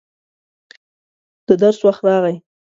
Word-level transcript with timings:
د 1.47 1.49
درس 1.61 1.79
وخت 1.87 2.01
راغی. 2.07 2.35